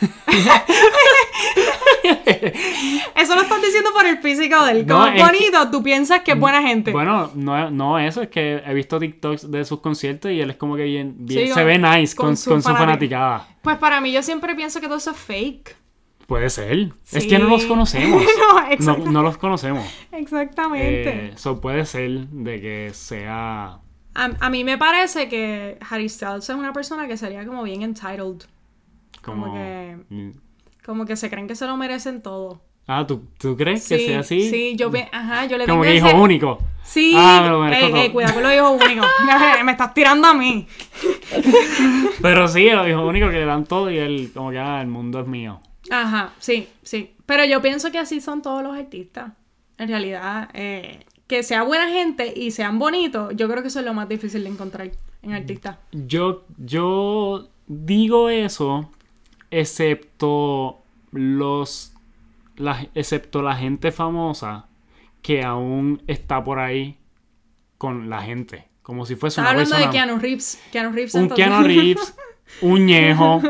[3.15, 6.21] Eso lo estás diciendo por el físico del No, Como es que- bonito, tú piensas
[6.23, 6.93] que es buena gente.
[6.93, 10.57] bueno, no, no eso, es que he visto TikToks de sus conciertos y él es
[10.57, 13.49] como que bien, bien Sí, se ve nice con, con con su su, fanati- fanaticada.
[13.63, 15.77] Pues para mí yo siempre pienso que todo eso es fake.
[16.29, 16.91] Puede ser.
[17.11, 17.29] Es Sí.
[17.29, 18.23] que no los conocemos.
[18.81, 19.83] No, no, no los conocemos.
[20.13, 21.31] Exactamente.
[21.35, 23.79] Eso puede ser de que sea...
[24.15, 27.81] A, a mí me parece que Harry Styles es una persona que sería como bien
[27.81, 28.43] entitled.
[29.23, 29.47] Como...
[29.47, 29.97] Como que-.
[30.85, 32.61] Como que se creen que se lo merecen todo.
[32.87, 34.51] Ah, ¿tú, ¿tú crees que sea así?
[34.51, 36.59] Sí, yo, ajá, yo le Como que hijo único.
[36.83, 38.03] Sí, Ah, me lo merezco Ey, todo.
[38.03, 39.07] ey, cuidado con los hijos únicos.
[39.65, 40.67] me estás tirando a mí.
[42.21, 44.89] Pero sí, los hijos únicos que le dan todo y él, como que, ah, el
[44.89, 45.61] mundo es mío.
[45.91, 47.15] Ajá, sí, sí.
[47.27, 49.33] Pero yo pienso que así son todos los artistas.
[49.77, 53.85] En realidad, eh, que sea buena gente y sean bonitos, yo creo que eso es
[53.85, 54.91] lo más difícil de encontrar
[55.23, 55.77] en artistas.
[55.93, 58.91] Yo, yo digo eso,
[59.51, 61.93] excepto los,
[62.57, 64.67] la, excepto la gente famosa
[65.23, 66.97] que aún está por ahí
[67.77, 70.61] con la gente, como si fuese una hablando de Keanu Reeves.
[70.73, 71.47] Keanu Reeves un entonces.
[71.47, 72.15] Keanu Reeves,
[72.63, 73.43] un Ñejo,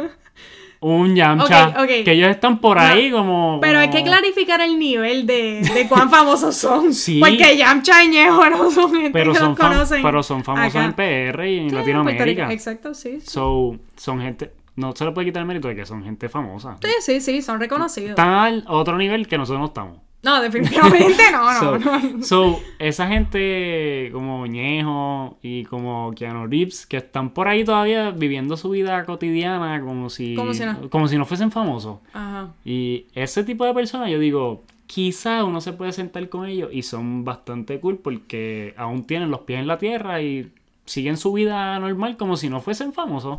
[0.80, 5.26] un Yamcha, que ellos están por No, ahí como, Pero hay que clarificar el nivel
[5.26, 6.94] de, de cuán famosos son.
[6.94, 7.18] Sí.
[7.20, 10.02] Porque Yamcha y Ñejo no son gente pero que son, los conocen.
[10.02, 10.84] pero son famosos acá.
[10.84, 10.92] en
[11.34, 12.52] PR y en Sí, Latinoamérica.
[12.52, 13.20] Exacto, sí.
[13.20, 13.26] Sí.
[13.30, 16.76] So, son gente, no se le puede quitar el mérito de que son gente famosa.
[16.80, 18.10] sí, sí, sí, son reconocidos.
[18.10, 19.98] Están al otro nivel que nosotros no estamos.
[20.22, 22.22] No, definitivamente no, no, so, no.
[22.22, 28.56] so, esa gente como Ñejo y como Keanu Reeves que están por ahí todavía viviendo
[28.56, 30.90] su vida cotidiana como si, Como si no.
[30.90, 31.98] como si no fuesen famosos.
[32.12, 32.52] Ajá.
[32.64, 36.82] Y ese tipo de personas yo digo, quizá uno se puede sentar con ellos y
[36.82, 40.50] son bastante cool porque aún tienen los pies en la tierra y
[40.84, 43.38] siguen su vida normal como si no fuesen famosos.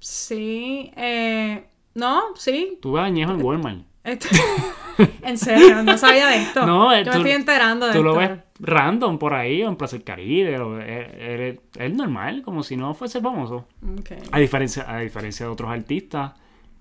[0.00, 2.78] Sí, eh, no, sí.
[2.80, 3.89] Tú ves añejo en Walmart.
[4.04, 4.28] Esto-
[5.22, 6.66] en serio, no sabía de esto.
[6.66, 8.34] No, eh, Yo tú- me estoy enterando de Tú lo esto.
[8.34, 10.58] ves random por ahí o en Plaza del Caribe.
[10.58, 13.66] O, es, es- normal, como si no fuese famoso.
[14.32, 16.32] A diferencia, a diferencia de otros artistas,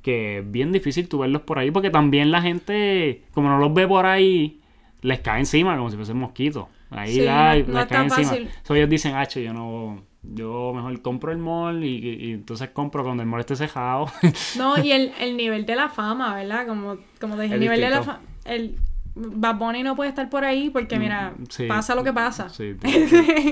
[0.01, 3.73] que es bien difícil tú verlos por ahí, porque también la gente, como no los
[3.73, 4.61] ve por ahí,
[5.01, 6.65] les cae encima como si fuesen mosquitos.
[6.89, 8.33] Ahí Sí, ay, no- les es cae encima.
[8.77, 13.29] ellos dicen, H, yo no, yo mejor compro el mall y, entonces compro cuando el
[13.29, 14.07] mall esté cejado.
[14.57, 16.67] No, y el, el nivel de la fama, ¿verdad?
[16.67, 18.21] Como, como te dije, el nivel de la fama.
[18.45, 18.77] El
[19.15, 21.67] Bad Bunny no puede estar por ahí porque, mira, Mm, Sí.
[21.67, 22.49] pasa lo que pasa.
[22.49, 22.75] Sí,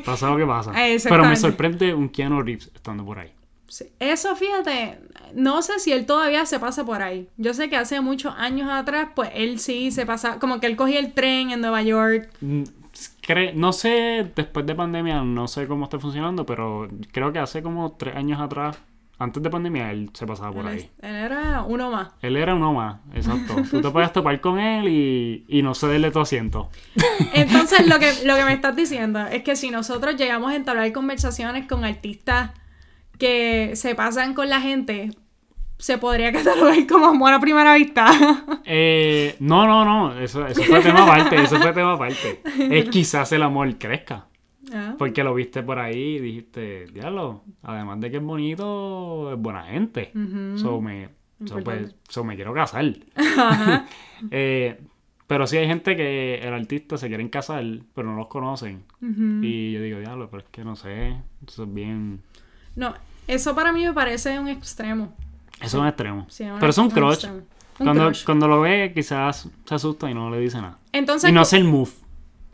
[0.06, 0.72] pasa lo que pasa.
[1.04, 3.32] Pero me sorprende un Keanu Reeves estando por ahí.
[3.70, 3.86] Sí.
[4.00, 4.98] Eso, fíjate,
[5.34, 7.28] no sé si él todavía se pasa por ahí.
[7.36, 10.78] Yo sé que hace muchos años atrás, pues él sí se pasa, como que él
[10.78, 12.30] cogía el tren en Nueva York.
[13.56, 17.92] No sé, después de pandemia, no sé cómo está funcionando, pero creo que hace como
[17.94, 18.78] tres años atrás,
[19.20, 20.90] antes de pandemia, él se pasaba por él, ahí.
[21.02, 22.10] él era uno más.
[22.22, 23.56] Él era uno más, exacto.
[23.70, 26.70] Tú te puedes topar con él y, y no cederle tu asiento.
[27.34, 30.92] Entonces, lo que, lo que me estás diciendo es que si nosotros llegamos a entablar
[30.94, 32.52] conversaciones con artistas
[33.18, 35.10] que se pasan con la gente,
[35.78, 38.08] se podría catalogar como amor a primera vista.
[38.66, 42.42] Eh, no, no, no, eso, eso fue tema aparte, eso fue tema aparte.
[42.72, 44.26] Es quizás el amor crezca.
[44.74, 49.40] Ah, Porque lo viste por ahí y dijiste, diablo, además de que es bonito, es
[49.40, 50.12] buena gente.
[50.14, 50.58] ujú.
[50.58, 51.10] So me,
[51.46, 52.86] so, pues, so me quiero casar.
[53.16, 53.86] Ajá.
[54.32, 54.80] Eh,
[55.28, 57.64] pero sí hay gente que el artista se quieren casar,
[57.94, 58.84] pero no los conocen.
[59.00, 62.22] Y yo digo, diablo, pero es que no sé, eso es bien...
[62.76, 62.96] No,
[63.28, 65.14] eso para mí me parece un extremo.
[65.58, 66.26] Eso es un extremo.
[66.30, 67.26] Sí, pero es un crush.
[67.26, 67.46] Un
[67.78, 68.26] Cuando, crush.
[68.26, 70.80] cuando lo ve, quizás se asusta y no le dice nada.
[70.92, 71.92] Entonces, Y no hace el move,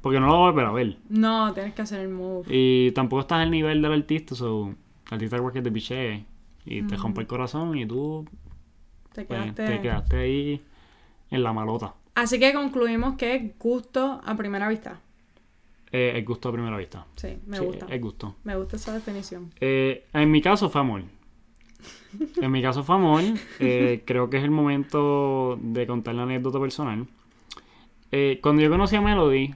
[0.01, 0.97] porque no lo va a volver a ver.
[1.09, 2.45] no, tienes que hacer el move.
[2.49, 4.75] Y tampoco estás al nivel del artista, so, el
[5.13, 6.25] artista igual que te pichee
[6.65, 8.25] y te rompe el corazón y tú
[9.13, 9.65] Te pues, quedaste...
[9.65, 10.61] te quedaste ahí
[11.29, 11.93] en la malota.
[12.15, 14.99] Así que concluimos que es gusto a primera vista.
[15.91, 17.05] Eh, el gusto a primera vista.
[17.15, 17.85] Sí, me Sí, gusta.
[17.89, 18.35] El gusto.
[18.43, 19.51] Me gusta esa definición.
[19.59, 21.03] Eh, en mi caso fue amor.
[22.41, 23.22] En mi caso fue amor.
[23.60, 27.08] Eh, creo que es el momento de contar la anécdota personal.
[28.12, 29.56] Eh, cuando yo conocí a Melody,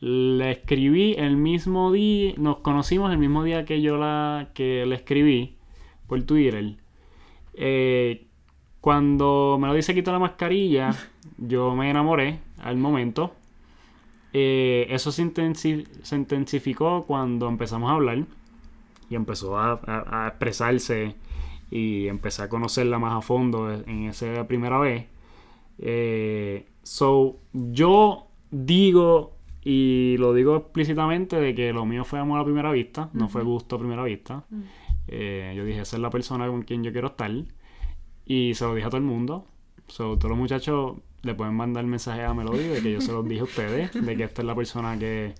[0.00, 4.94] le escribí el mismo día, nos conocimos el mismo día que yo la que le
[4.96, 5.54] escribí
[6.06, 6.74] por Twitter.
[7.54, 8.26] Eh,
[8.80, 10.90] cuando Melody se quitó la mascarilla,
[11.36, 13.32] yo me enamoré al momento.
[14.32, 18.24] Eh, eso se, intensi- se intensificó cuando empezamos a hablar
[19.10, 21.14] y empezó a expresarse
[21.70, 25.06] y empecé a conocerla más a fondo en esa primera vez.
[25.78, 32.44] Eh, so, yo digo y lo digo explícitamente de que lo mío fue amor a
[32.44, 34.44] primera vista, no fue gusto a primera vista.
[35.08, 37.30] Eh, yo dije, esa es la persona con quien yo quiero estar.
[38.24, 39.46] Y se lo dije a todo el mundo.
[39.88, 43.26] So, todos los muchachos le pueden mandar mensaje a Melody de que yo se los
[43.26, 45.34] dije a ustedes, de que esta es la persona que,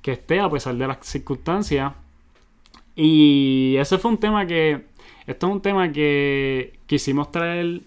[0.00, 1.92] que esté a pesar de las circunstancias.
[2.94, 4.86] Y ese fue un tema que,
[5.26, 7.80] esto es un tema que quisimos traer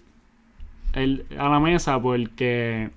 [0.94, 2.90] el- a la mesa porque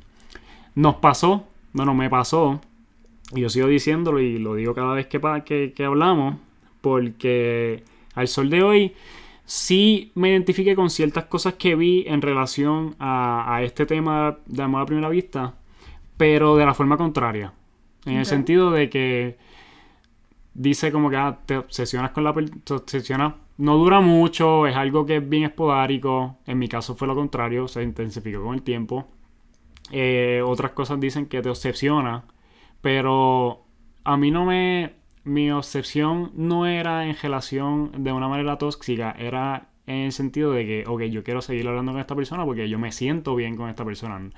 [0.75, 2.61] nos pasó, bueno, me pasó,
[3.35, 6.35] y yo sigo diciéndolo y lo digo cada vez que, que, que hablamos,
[6.81, 7.83] porque
[8.15, 8.93] al sol de hoy
[9.45, 14.63] sí me identifiqué con ciertas cosas que vi en relación a, a este tema de
[14.63, 15.55] amor a primera vista,
[16.17, 17.53] pero de la forma contraria.
[18.05, 19.37] En el sentido de que
[20.53, 25.05] dice como que ah, te obsesionas con la te obsesionas no dura mucho, es algo
[25.05, 26.37] que es bien esporádico.
[26.45, 29.07] En mi caso fue lo contrario, se intensificó con el tiempo.
[29.91, 32.23] Eh, otras cosas dicen que te obsesiona,
[32.81, 33.65] pero
[34.05, 34.93] a mí no me.
[35.25, 40.65] Mi obsesión no era en relación de una manera tóxica, era en el sentido de
[40.65, 43.69] que, ok, yo quiero seguir hablando con esta persona porque yo me siento bien con
[43.69, 44.29] esta persona.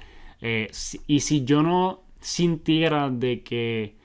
[0.42, 0.72] Eh,
[1.06, 3.96] y si yo no sintiera de que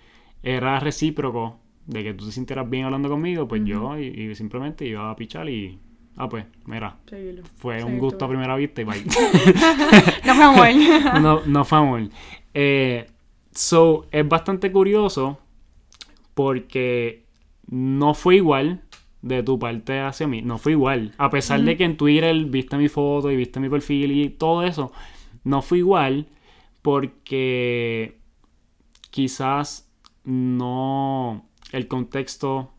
[0.42, 4.86] era recíproco, de que tú te sintieras bien hablando conmigo, pues yo y, y simplemente
[4.86, 5.78] iba a pichar y,
[6.16, 7.42] ah, pues, mira, Seguilo.
[7.56, 9.04] fue un gusto a primera vista y bye.
[10.24, 10.68] No fue amor.
[11.22, 12.08] no, no fue amor.
[12.54, 13.06] Eh,
[13.52, 15.38] so, es bastante curioso
[16.34, 17.24] porque
[17.68, 18.82] no fue igual
[19.22, 20.42] de tu parte hacia mí.
[20.42, 21.14] No fue igual.
[21.18, 24.62] A pesar de que en Twitter viste mi foto y viste mi perfil y todo
[24.62, 24.92] eso,
[25.44, 26.26] no fue igual
[26.82, 28.18] porque
[29.10, 29.88] quizás
[30.24, 31.44] no
[31.76, 32.72] el contexto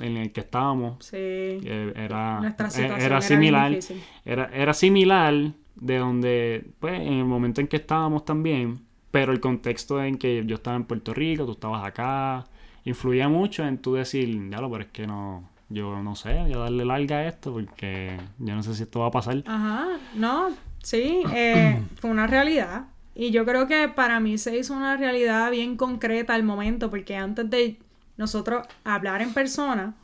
[0.00, 1.16] en el que estábamos Sí.
[1.16, 3.78] eh, era, eh, era similar.
[4.24, 5.34] Era, era similar,
[5.74, 8.80] de donde, pues, en el momento en que estábamos también,
[9.10, 12.44] pero el contexto en que yo estaba en Puerto Rico, tú estabas acá,
[12.84, 16.52] influía mucho en tú decir, ya lo, pero es que no, yo no sé, voy
[16.52, 19.42] a darle larga a esto porque yo no sé si esto va a pasar.
[19.46, 20.50] Ajá, no,
[20.82, 22.86] sí, eh, fue una realidad.
[23.14, 27.16] Y yo creo que para mí se hizo una realidad bien concreta al momento, porque
[27.16, 27.78] antes de
[28.16, 29.94] nosotros hablar en persona,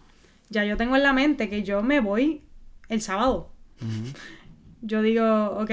[0.49, 2.43] ya yo tengo en la mente que yo me voy
[2.89, 3.51] el sábado.
[4.83, 5.71] Yo digo, ok,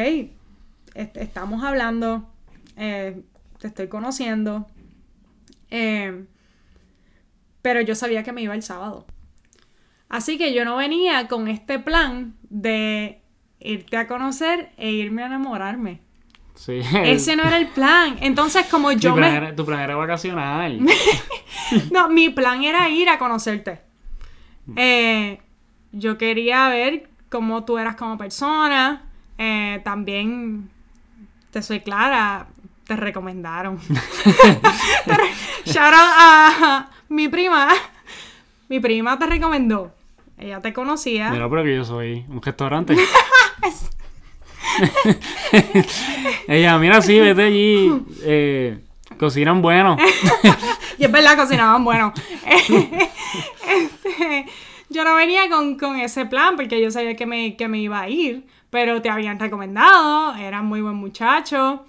[0.95, 2.31] estamos hablando,
[2.77, 3.21] eh,
[3.59, 4.67] te estoy conociendo,
[5.69, 6.25] eh,
[7.61, 9.05] pero yo sabía que me iba el sábado.
[10.07, 13.21] Así que yo no venía con este plan de
[13.59, 16.01] irte a conocer e irme a enamorarme.
[16.59, 16.81] Sí.
[17.05, 18.17] Ese no era el plan.
[18.19, 19.53] Entonces, como yo me...
[19.53, 20.85] tu plan era vacacional.
[21.91, 23.79] no, mi plan era ir a conocerte.
[24.75, 25.39] Eh,
[25.93, 29.03] yo quería ver cómo tú eras como persona.
[29.37, 30.69] Eh, también,
[31.51, 32.47] te soy clara,
[32.85, 33.79] te recomendaron.
[35.65, 37.69] Shout out a mi prima.
[38.67, 39.95] Mi prima te recomendó.
[40.37, 41.31] Ella te conocía.
[41.31, 42.97] Mira, pero que yo soy un restaurante.
[46.47, 47.91] Ella, mira, sí, vete allí.
[48.23, 48.79] Eh,
[49.17, 49.97] cocinan bueno.
[50.97, 52.13] y es verdad, cocinaban bueno.
[53.69, 54.47] Este,
[54.89, 58.09] yo no venía con, ese plan porque yo sabía que me, que me iba a
[58.09, 61.85] ir, pero te habían recomendado, eras muy buen muchacho.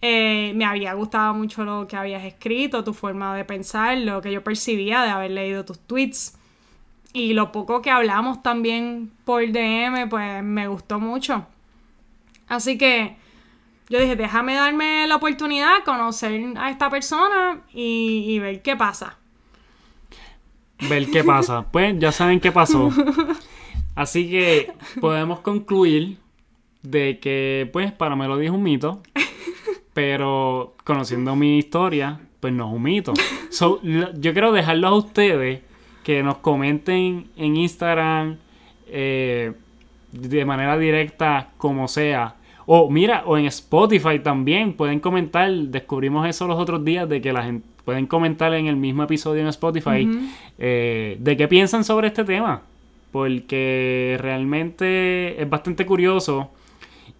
[0.00, 4.30] Eh, me había gustado mucho lo que habías escrito, tu forma de pensar, lo que
[4.30, 6.38] yo percibía de haber leído tus tweets.
[7.12, 11.46] Y lo poco que hablamos también por DM, pues me gustó mucho.
[12.48, 13.16] Así que
[13.88, 19.18] yo dije, déjame darme la oportunidad, de conocer a esta persona y, ver qué pasa.
[20.88, 21.66] Ver qué pasa.
[21.72, 22.90] Pues ya saben qué pasó.
[23.94, 26.18] Así que podemos concluir
[26.82, 29.02] de que, pues, para Melody es un mito.
[29.92, 33.12] Pero conociendo mi historia, pues no es un mito.
[33.82, 35.60] yo quiero dejarlo a ustedes
[36.02, 38.38] que nos comenten en Instagram
[38.86, 39.52] eh,
[40.14, 42.36] de manera directa, como sea.
[42.66, 45.50] O mira, o en Spotify también pueden comentar.
[45.50, 49.42] Descubrimos eso los otros días de que la gente pueden comentar en el mismo episodio
[49.42, 50.08] en Spotify
[50.58, 52.62] eh, de qué piensan sobre este tema.
[53.12, 56.50] Porque realmente es bastante curioso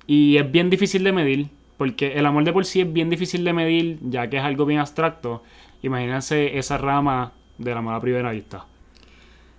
[0.07, 1.49] y es bien difícil de medir.
[1.77, 4.65] Porque el amor de por sí es bien difícil de medir, ya que es algo
[4.65, 5.43] bien abstracto.
[5.83, 8.65] Imagínense esa rama de la mala primera vista.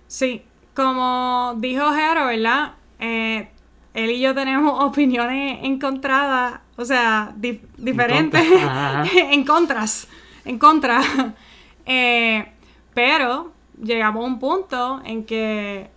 [0.08, 0.42] Sí,
[0.74, 2.74] como dijo Jero, ¿verdad?
[2.98, 3.48] Eh,
[3.94, 8.42] él y yo tenemos opiniones encontradas, o sea, diferentes,
[9.14, 10.08] en, contras,
[10.44, 11.00] en contra.
[11.86, 12.52] Eh,
[12.94, 15.90] pero llegamos a un punto en que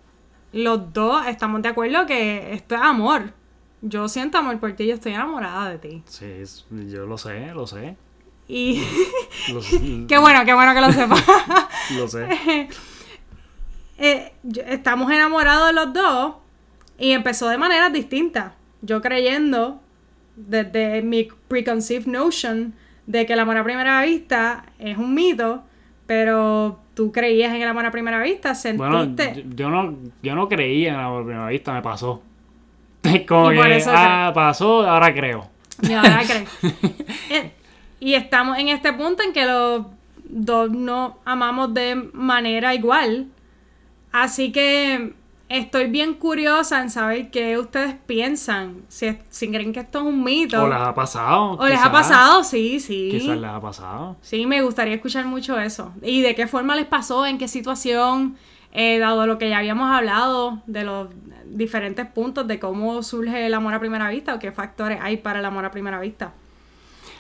[0.52, 3.34] los dos estamos de acuerdo que esto es amor.
[3.82, 6.04] Yo siento amor por ti, yo estoy enamorada de ti.
[6.06, 6.44] Sí,
[6.90, 7.96] yo lo sé, lo sé.
[8.48, 8.82] Y
[10.08, 11.24] qué bueno, qué bueno que lo sepas.
[11.96, 12.68] lo sé.
[13.98, 14.34] Eh,
[14.68, 16.36] estamos enamorados los dos
[17.00, 18.54] y empezó de manera distinta.
[18.82, 19.82] Yo creyendo
[20.36, 22.74] desde mi preconceived notion
[23.08, 25.64] de que el amor a primera vista es un mito,
[26.06, 28.88] pero tú creías en el amor a primera vista, sentiste...
[28.88, 32.22] Bueno, yo no, yo no creía en el amor a primera vista, me pasó.
[33.28, 35.50] Como que, ah, pasó, ahora creo.
[35.82, 36.72] Y ahora creo.
[37.30, 37.52] Eh,
[38.00, 39.86] y estamos en este punto en que los
[40.26, 43.28] dos no amamos de manera igual.
[44.12, 45.14] Así que
[45.50, 48.84] estoy bien curiosa en saber qué ustedes piensan.
[48.88, 50.64] Si, si creen que esto es un mito.
[50.64, 51.52] O les ha pasado.
[51.54, 53.10] O les ha pasado, sí, sí.
[53.12, 54.16] Quizás les ha pasado.
[54.22, 55.92] Sí, me gustaría escuchar mucho eso.
[56.02, 58.38] Y de qué forma les pasó, en qué situación,
[58.72, 61.08] eh, dado lo que ya habíamos hablado, de los
[61.46, 65.40] diferentes puntos de cómo surge el amor a primera vista o qué factores hay para
[65.40, 66.32] el amor a primera vista.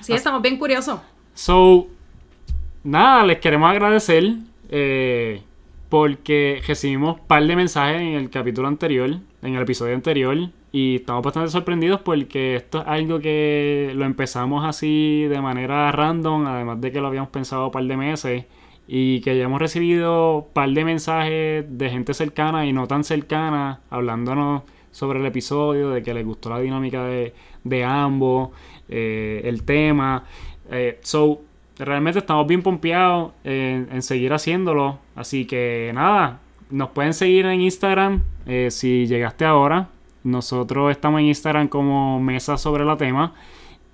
[0.01, 0.99] Sí, estamos bien curiosos.
[1.33, 1.87] So,
[2.83, 4.35] nada, les queremos agradecer.
[4.69, 5.41] Eh,
[5.89, 9.09] porque recibimos un par de mensajes en el capítulo anterior,
[9.41, 10.37] en el episodio anterior,
[10.71, 16.45] y estamos bastante sorprendidos porque esto es algo que lo empezamos así de manera random,
[16.45, 18.45] además de que lo habíamos pensado un par de meses,
[18.87, 23.03] y que ya hemos recibido un par de mensajes de gente cercana y no tan
[23.03, 27.33] cercana, hablándonos sobre el episodio, de que les gustó la dinámica de,
[27.63, 28.49] de ambos,
[28.87, 30.23] eh, el tema.
[30.71, 31.41] Eh, so,
[31.79, 34.99] realmente estamos bien pompeados en, seguir haciéndolo.
[35.15, 39.89] Así que nada, nos pueden seguir en Instagram eh, si llegaste ahora.
[40.23, 43.33] Nosotros estamos en Instagram como Mesa sobre la tema.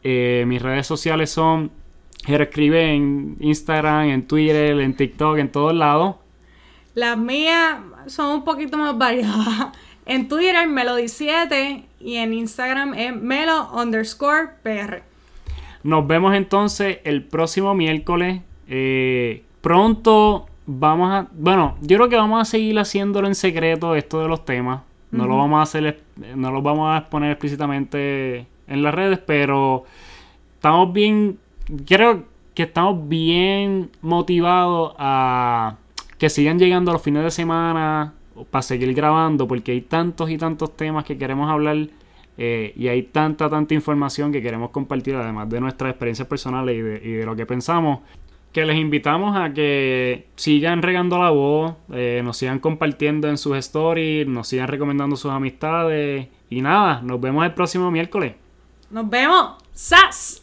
[0.03, 1.71] Eh, mis redes sociales son
[2.27, 6.15] escribe en Instagram, en Twitter, en TikTok, en todos lados.
[6.95, 7.77] Las mías
[8.07, 9.67] son un poquito más variadas.
[10.07, 15.01] En Twitter, Melody7 y en Instagram es melo underscore pr.
[15.85, 18.41] Nos vemos entonces el próximo miércoles.
[18.67, 21.27] Eh, pronto vamos a.
[21.31, 24.81] Bueno, yo creo que vamos a seguir haciéndolo en secreto esto de los temas.
[25.11, 26.01] No lo vamos a hacer,
[26.35, 29.83] no lo vamos a exponer explícitamente en las redes, pero
[30.55, 31.37] estamos bien.
[31.85, 32.23] Creo
[32.55, 35.75] que estamos bien motivados a
[36.17, 38.15] que sigan llegando los fines de semana
[38.49, 41.77] para seguir grabando, porque hay tantos y tantos temas que queremos hablar
[42.37, 46.81] eh, y hay tanta, tanta información que queremos compartir, además de nuestras experiencias personales y
[46.81, 47.99] de, y de lo que pensamos,
[48.55, 53.57] que les invitamos a que sigan regando la voz, eh, nos sigan compartiendo en sus
[53.57, 58.33] stories, nos sigan recomendando sus amistades y nada, nos vemos el próximo miércoles.
[58.89, 59.55] Nos vemos.
[59.73, 60.41] ¡Sas!